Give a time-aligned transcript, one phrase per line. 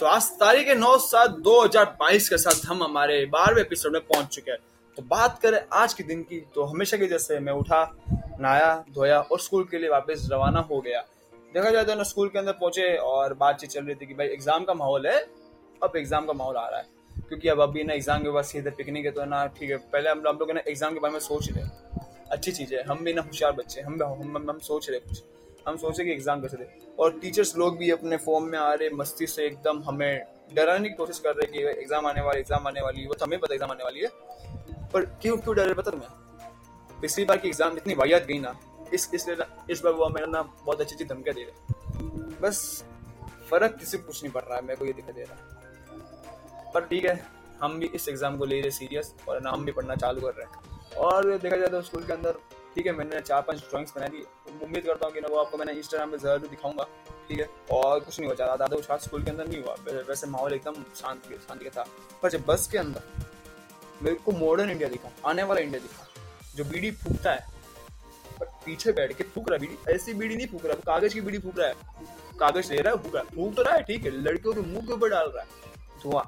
[0.00, 3.92] तो आज तारीख है नौ सात दो हज़ार बाईस के साथ हम हमारे बारहवें एपिसोड
[3.92, 4.58] में पहुँच चुके हैं।
[4.96, 9.18] तो बात करें आज के दिन की तो हमेशा की जैसे मैं उठा नहाया धोया
[9.20, 11.00] और स्कूल के लिए वापस रवाना हो गया।
[11.54, 14.26] देखा जाए तो ना स्कूल के अंदर पहुँचे और बातचीत चल रही थी कि भाई
[14.28, 15.18] एग्ज़ाम का माहौल है
[15.82, 16.86] अब एग्ज़ाम का माहौल आ रहा है।
[17.28, 20.10] क्योंकि अब अभी ना एग्ज़ाम के बाद सीधे पिकनिक है तो ना ठीक है पहले
[20.10, 21.64] हम लोग ना एग्ज़ाम के बारे में सोच रहे
[22.30, 25.22] अच्छी चीज़ है हम भी ना होशियार बच्चे हम हम, हम सोच रहे कुछ।
[25.66, 26.66] हम सोचे कि एग्ज़ाम कैसे दे।
[26.98, 30.24] और टीचर्स लोग भी अपने फॉर्म में आ रहे, मस्ती से एकदम हमें
[30.54, 33.54] डराने की कोशिश कर रहे कि एग्ज़ाम आने वाली एग्ज़ाम आने वाली, वो हमें पता
[33.54, 34.08] एग्ज़ाम आने वाली है।
[34.92, 36.08] पर क्यों क्यों डर, पता तुम्हें?
[37.00, 38.54] पिछली बार की एग्ज़ाम इतनी वाहियात गई ना,
[38.94, 39.36] इस इसलिए
[39.70, 42.84] इस बार वो मेरा ना बहुत अच्छी अच्छी धमकियाँ दे रहे। बस
[43.50, 46.86] फ़र्क किसी कुछ नहीं पड़ रहा है मेरे को ये दिखाई दे रहा। है पर
[46.86, 47.20] ठीक है,
[47.60, 50.34] हम भी इस एग्ज़ाम को ले रहे सीरियस और ना हम भी पढ़ना चालू कर
[50.34, 52.38] रहे हैं। और देखा जाए तो स्कूल के अंदर
[52.74, 54.24] ठीक है, मैंने चार पाँच ड्राइंग्स बना दी
[54.64, 56.84] उम्मीद करता हूँ कि ना वो आपको मैंने इंस्टाग्राम पे ज़रूर दिखाऊँगा,
[57.28, 57.48] ठीक है?
[57.72, 60.82] और कुछ नहीं हुआ, ज़्यादा ज़्यादा कुछ स्कूल के अंदर नहीं हुआ। वैसे माहौल एकदम
[60.96, 61.86] शांत, शांति का था।
[62.22, 63.02] पर जब बस के अंदर
[64.02, 66.06] मेरे को मॉडर्न इंडिया दिखा, आने वाला इंडिया दिखा,
[66.56, 67.46] जो बीड़ी फूकता है,
[68.38, 71.38] पर पीछे बैठ के फूक रहा बीड़ी, ऐसी बीड़ी नहीं फूक रहा कागज़ की बीड़ी
[71.38, 71.74] फूक रहा है।
[72.40, 74.60] कागज़ ले रहा है, फूक रहा है। फूक तो रहा है, ठीक है, लड़कियों के
[74.62, 75.48] मुँह के ऊपर डाल रहा है।
[76.02, 76.24] धुआँ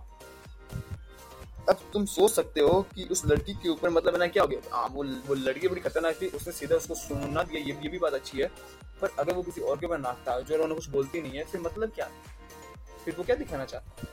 [1.68, 4.60] अब तुम सोच सकते हो कि उस लड़की के ऊपर मतलब ना, क्या हो गया?
[4.72, 7.98] हाँ वो वो लड़की बड़ी खतरनाक थी, उसने सीधा उसको सुनना दिया ये ये भी
[7.98, 8.50] बात अच्छी है,
[9.00, 11.60] पर अगर वो किसी और के ऊपर नाचता जो उन्होंने कुछ बोलती नहीं है, फिर
[11.60, 12.08] मतलब क्या?
[13.04, 14.06] फिर वो क्या दिखाना चाहता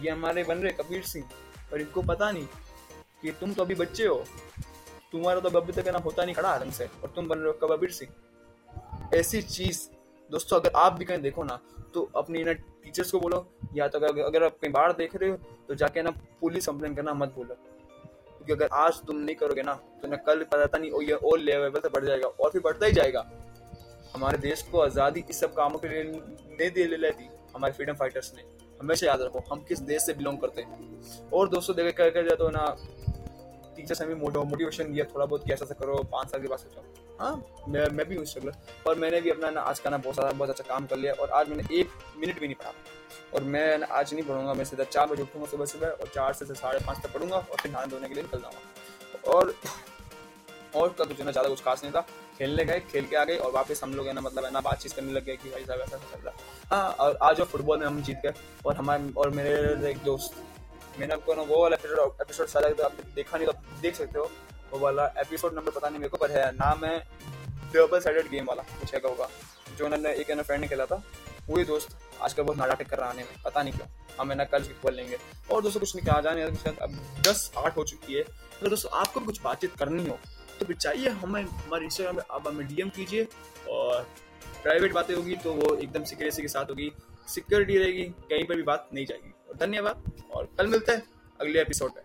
[0.00, 1.24] ये हमारे बन रहे कबीर सिंह,
[1.70, 2.46] पर इनको पता नहीं
[3.22, 4.24] कि तुम तो अभी बच्चे हो।
[5.12, 7.68] तुम्हारा तो अभी तक ना, होता नहीं, खड़ा ढंग से, और तुम बन रहे हो
[7.68, 9.80] कबीर सिंह। ऐसी चीज़
[10.32, 11.58] दोस्तों, अगर आप भी कहीं देखो ना
[11.94, 15.30] तो अपनी ना टीचर्स को बोलो, या तो अगर अगर आप कहीं बाहर देख रहे
[15.30, 15.36] हो
[15.68, 19.74] तो जाके ना पुलिस कंप्लेन करना मत बोलो क्योंकि अगर आज तुम नहीं करोगे ना
[20.02, 22.92] तो ना कल पता नहीं, ये और लेवल से बढ़ जाएगा, और फिर बढ़ता ही
[22.92, 23.24] जाएगा।
[24.14, 27.08] हमारे देश को आज़ादी इस सब कामों के लिए नहीं दे ले
[27.54, 28.42] हमारे फ्रीडम फाइटर्स ने।
[28.80, 32.36] हमेशा याद रखो, हम किस देश से बिलोंग करते हैं। और दोस्तों, देखे कर जाए
[32.36, 32.64] तो ना
[33.76, 36.84] टीचर्स ने भी मोटिवेशन दिया, थोड़ा बहुत कैसा करो, पाँच साल के बाद सोचो।
[37.20, 40.16] हाँ मैं मैं भी हूँ स्ट्रगलर और मैंने भी अपना ना, आज का ना बहुत
[40.16, 42.72] सारा, बहुत अच्छा काम कर लिया और आज मैंने एक मिनट भी नहीं पढ़ा।
[43.34, 46.32] और मैं ना, आज नहीं पढ़ूँगा, मैं सीधा चार बजे उठूँगा सुबह सुबह और चार
[46.32, 49.54] से साढ़े पाँच तक पढ़ूँगा और फिर नहाने धोने के लिए निकल जाऊँगा। और
[50.74, 52.00] और का कुछ ना, ज़्यादा कुछ खास नहीं था।
[52.38, 54.60] खेलने गए, खेल के आ गए और वापस हम लोग है ना मतलब है ना,
[54.60, 57.78] बातचीत करने लग गए कि भाई साहब, ऐसा चल रहा हाँ और आज और फुटबॉल
[57.78, 58.32] में हम जीत गए
[58.66, 60.42] और हमारे, और मेरे एक दोस्त
[60.98, 64.30] मैंने आपको ना वो वाला एपिसोड एपिसोड सारा आपने देखा नहीं तो देख सकते हो।
[64.72, 66.98] वो वाला एपिसोड नंबर पता नहीं मेरे को, पर है, नाम है
[67.74, 69.28] डबल साइडेड गेम वाला, कुछ है होगा।
[69.78, 71.02] जो उन्होंने एक फ्रेंड ने खेला था,
[71.48, 73.88] वही दोस्त आजकल बहुत नाटक कर रहा आने में, पता नहीं क्यों।
[74.18, 75.18] हम है ना कल खोल लेंगे।
[75.50, 79.20] और दोस्तों कुछ नहीं कहा जाने अब दस आठ हो चुकी है। अगर दोस्तों आपको
[79.20, 80.18] कुछ बातचीत करनी हो
[80.58, 83.26] तो फिर चाहिए हमें, हमारे इंस्टाग्राम पे आप हमें डीएम कीजिए
[83.68, 84.06] और
[84.62, 86.92] प्राइवेट बातें होगी तो वो एकदम सिक्योरिटी के साथ होगी।
[87.28, 91.02] सिक्योरिटी रहेगी, कहीं पर भी बात नहीं जाएगी। और धन्यवाद, और कल मिलते हैं।
[91.40, 92.02] अगले एपिसोड में।